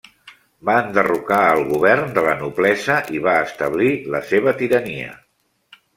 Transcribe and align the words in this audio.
Va 0.69 0.77
enderrocar 0.83 1.41
al 1.49 1.61
govern 1.73 2.09
de 2.17 2.23
la 2.29 2.33
noblesa 2.41 2.95
i 3.17 3.21
va 3.27 3.37
establir 3.51 3.93
la 4.15 4.23
seva 4.31 4.59
tirania. 4.63 5.13